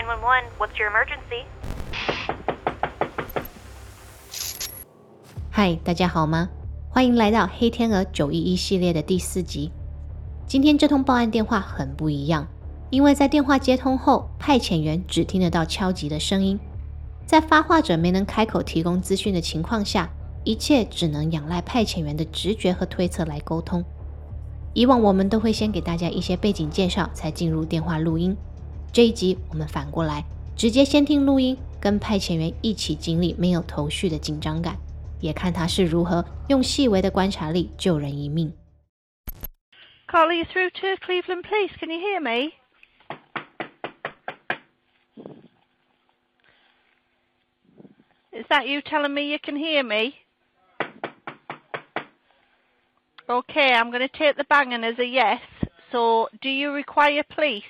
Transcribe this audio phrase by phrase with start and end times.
[0.00, 1.44] 911, what's your emergency?
[5.50, 6.48] 嗨，大家好吗？
[6.88, 9.70] 欢迎来到黑天鹅九一一系列的第四集。
[10.46, 12.48] 今天这通报案电话很不一样，
[12.88, 16.58] 因为在电话接通后，派遣员只听得到敲击的声音。
[17.26, 20.08] 在发话者没能开口提供资讯的情况下，
[20.44, 23.84] 一切只能仰赖派遣员的直觉和推测来沟通。
[24.72, 28.34] 以往我们都会先给大家一些背景介绍，才进入电话录音。
[28.91, 30.23] 这一集我们反过来，
[30.55, 34.77] 直接先听录音，跟派遣员一起经历没有头绪的紧张感。
[35.21, 38.53] 也看他是如何用细微的观察力救人一命。
[40.07, 41.71] Call you through to Cleveland Police.
[41.79, 42.53] Can you hear me?
[48.31, 50.15] Is that you telling me you can hear me?
[53.27, 55.39] Okay, I'm going to take the banging as a yes.
[55.91, 57.63] So, do you require police?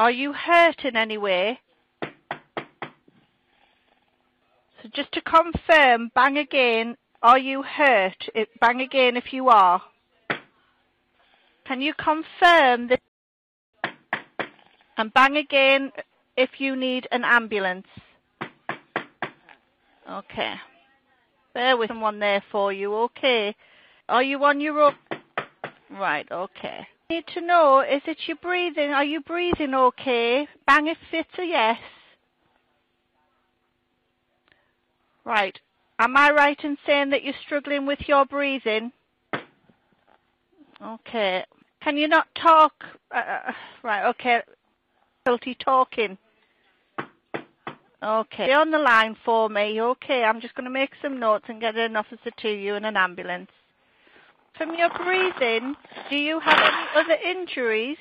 [0.00, 1.60] Are you hurt in any way?
[4.82, 8.30] So just to confirm, bang again, are you hurt?
[8.34, 9.82] It, bang again if you are.
[11.66, 12.98] Can you confirm this?
[14.96, 15.92] And bang again
[16.34, 17.88] if you need an ambulance.
[20.10, 20.54] Okay.
[21.52, 23.54] Bear with someone there for you, okay.
[24.08, 24.94] Are you on your own?
[25.90, 26.86] Right, okay.
[27.10, 28.90] Need to know, is it your breathing?
[28.90, 30.46] Are you breathing okay?
[30.64, 31.78] Bang if it's a yes.
[35.24, 35.58] Right.
[35.98, 38.92] Am I right in saying that you're struggling with your breathing?
[40.80, 41.44] Okay.
[41.82, 42.74] Can you not talk?
[43.10, 43.50] Uh,
[43.82, 44.42] right, okay.
[45.24, 46.16] Difficulty talking.
[48.00, 48.44] Okay.
[48.44, 49.82] Stay on the line for me.
[49.82, 52.86] Okay, I'm just going to make some notes and get an officer to you and
[52.86, 53.50] an ambulance.
[54.56, 55.74] From your breathing,
[56.10, 57.96] do you have any other injuries?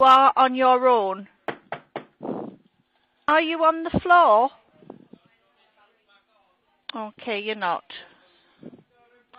[0.00, 1.28] You are on your own.
[3.28, 4.50] Are you on the floor?
[6.94, 7.84] Okay, you're not.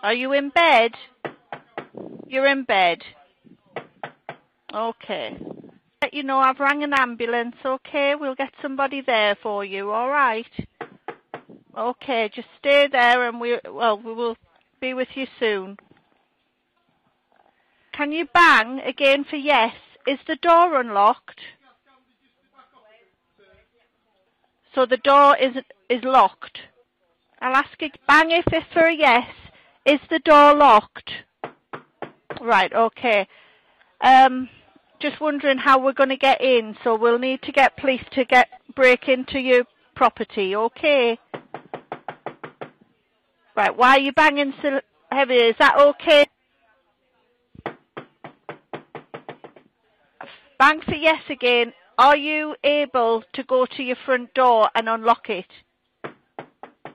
[0.02, 0.92] Are you in bed?
[2.26, 2.98] You're in bed.
[4.74, 5.38] Okay.
[6.02, 8.14] Let you know I've rang an ambulance, okay?
[8.14, 10.46] We'll get somebody there for you, alright?
[11.76, 14.36] Okay, just stay there and we well we will
[14.80, 15.76] be with you soon.
[17.92, 19.74] Can you bang again for yes?
[20.06, 21.40] Is the door unlocked?
[24.74, 25.56] So the door is
[25.90, 26.60] is locked.
[27.40, 29.28] I'll ask you bang if it's for a yes.
[29.84, 31.10] Is the door locked?
[32.40, 33.28] Right, okay.
[34.00, 34.48] Um
[34.98, 38.24] just wondering how we're going to get in, so we'll need to get police to
[38.24, 39.64] get break into your
[39.94, 41.18] property, okay?
[43.56, 44.80] Right, why are you banging so
[45.10, 45.36] heavy?
[45.36, 46.26] Is that okay?
[50.58, 51.72] Bang for yes again.
[51.98, 55.46] Are you able to go to your front door and unlock it?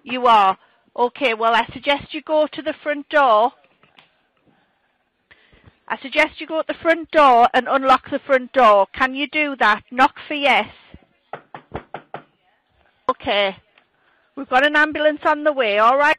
[0.04, 0.58] You are.
[0.96, 3.54] Okay, well I suggest you go to the front door.
[5.88, 8.86] I suggest you go to the front door and unlock the front door.
[8.94, 9.82] Can you do that?
[9.90, 10.68] Knock for yes.
[13.10, 13.58] Okay.
[14.36, 16.18] We've got an ambulance on the way, alright?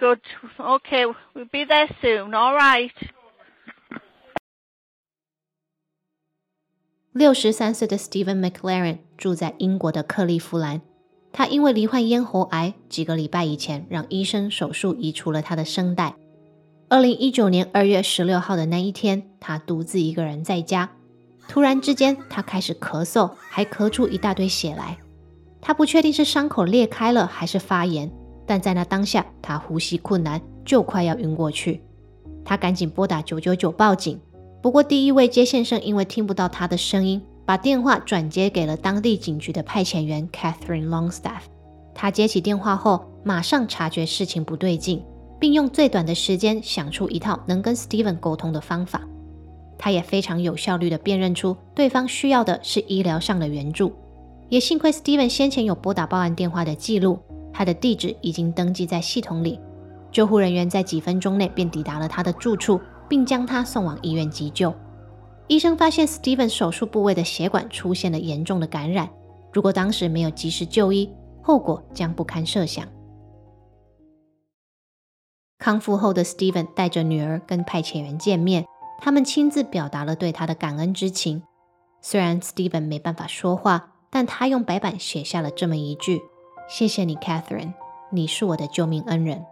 [0.00, 2.90] good，OK，we'll be there soon, alright?
[7.12, 10.80] 六十三岁的 Steven McLaren 住在英国的克利夫兰。
[11.32, 16.14] 他因为罹患咽喉癌，几个礼拜以前让医生手术移除了他的声带。
[16.88, 20.90] 二零一九年二月十六号的那一天，他独自一个人在家，
[21.46, 24.98] 突然之间他开始咳嗽，还咳出一大堆血来。
[25.60, 28.10] 他不确定是伤口裂开了还是发炎，
[28.50, 31.80] 但在那当下，他呼吸困难，就快要晕过去。
[32.44, 34.18] 他赶紧拨打九九九报警。
[34.60, 41.42] 不过，第一位接线生因为听不到他的声音，把电话转接给了当地警局的派遣员 Catherine Longstaff。
[41.94, 45.00] 他接起电话后，马上察觉事情不对劲，
[45.38, 49.02] 并用最短的时间想出一套能跟 Steven 沟通的方法。
[49.78, 53.92] 他也非常有效率地辨认出对方需要的是医疗上的援助。
[54.48, 57.20] 也幸亏 Steven 先前有拨打报案电话的记录，
[57.60, 59.60] 他的地址已经登记在系统里。
[60.10, 62.80] 救护人员在几分钟内便抵达了他的住处。
[63.10, 64.72] 并将他送往医院急救。
[65.48, 69.10] 医生发现 Steven 手术部位的血管出现了严重的感染，
[69.52, 71.10] 如果当时没有及时就医，
[71.42, 72.86] 后果将不堪设想。
[75.58, 78.64] 康复后的 Steven 带着女儿跟派遣员见面，
[79.00, 81.42] 他们亲自表达了对他的感恩之情。
[82.00, 86.20] 虽然 Steven 没办法说话，但他用白板写下了这么一句
[86.69, 87.73] ：“谢谢你，Catherine，
[88.11, 89.45] 你是我的救命恩人。”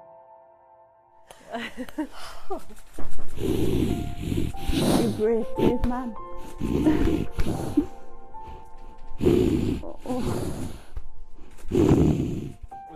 [3.38, 6.14] You brave, brave man.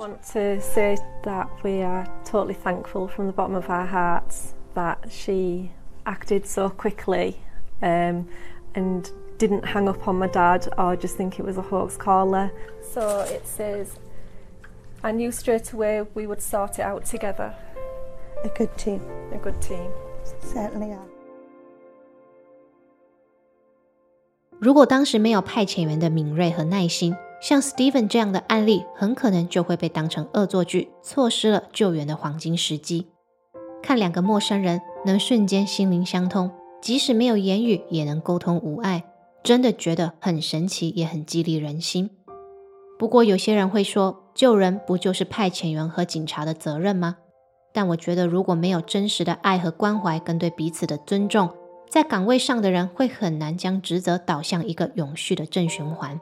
[0.07, 4.97] want to say that we are totally thankful from the bottom of our hearts that
[5.09, 5.71] she
[6.05, 7.37] acted so quickly
[7.81, 8.27] um,
[8.75, 12.51] and didn't hang up on my dad or just think it was a hoax caller.
[12.81, 13.97] So it says,
[15.02, 17.52] I knew straight away we would sort it out together.
[18.44, 19.00] A good team,
[19.32, 19.90] A good team.
[20.40, 21.06] certainly are.
[24.60, 33.08] 如果当时没有派遣员的敏锐和耐心，像 Steven 这样的案例，很可能就会被当成恶作剧，错失了救援的黄金时机。
[33.82, 39.02] 看两个陌生人能瞬间心灵相通，即使没有言语也能沟通无碍，
[39.42, 42.10] 真的觉得很神奇，也很激励人心。
[43.02, 47.16] 不过有些人会说，救人不就是派遣员和警察的责任吗？
[47.72, 51.50] 但我觉得，如果没有真实的爱和关怀，跟对彼此的尊重，
[51.90, 56.20] 在岗位上的人会很难将职责导向一个永续的正循环。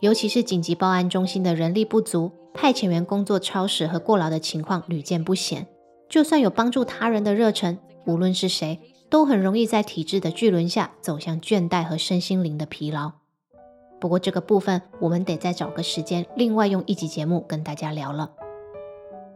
[0.00, 5.66] 尤其是紧急报案中心的人力不足，派遣员工作超时和过劳的情况屡见不鲜。
[6.08, 8.80] 就算有帮助他人的热忱，无论是谁，
[9.10, 13.12] 都很容易在体制的巨轮下走向倦怠和身心灵的疲劳。
[14.06, 18.30] 不过这个部分，我们得再找个时间，另外用一集节目跟大家聊了。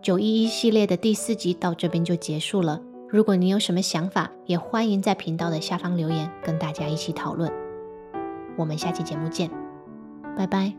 [0.00, 2.80] 九一一系列的第四集到这边就结束了。
[3.08, 7.50] 如果你有什么想法，也欢迎在频道的下方留言，跟大家一起讨论。
[8.56, 9.50] 我们下期节目见，
[10.36, 10.72] 拜拜。